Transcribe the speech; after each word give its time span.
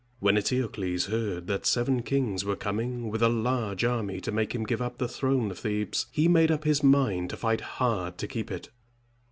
When 0.19 0.35
Eteocles 0.35 1.09
heard 1.09 1.45
that 1.45 1.67
seven 1.67 2.01
kings 2.01 2.43
were 2.43 2.55
coming 2.55 3.11
with 3.11 3.21
a 3.21 3.29
large 3.29 3.83
army 3.85 4.19
to 4.21 4.31
make 4.31 4.55
him 4.55 4.63
give 4.63 4.81
up 4.81 4.97
the 4.97 5.07
throne 5.07 5.51
of 5.51 5.59
Thebes, 5.59 6.07
he 6.11 6.27
made 6.27 6.49
up 6.49 6.63
his 6.63 6.81
mind 6.81 7.29
to 7.29 7.37
fight 7.37 7.61
hard 7.61 8.17
to 8.17 8.27
keep 8.27 8.49
it. 8.49 8.69